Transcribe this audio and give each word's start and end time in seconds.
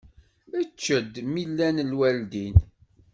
Ečč-d 0.61 1.13
mi 1.31 1.43
llan 1.49 1.77
lwaldin. 1.91 2.55